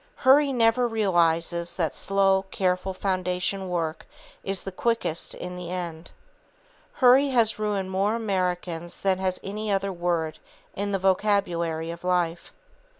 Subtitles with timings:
[0.15, 4.07] Hurry never realizes that slow, careful foundation work
[4.43, 6.09] is the quickest in the end.
[6.93, 10.39] Hurry has ruined more Americans than has any other word
[10.75, 12.51] in the vocabulary of life.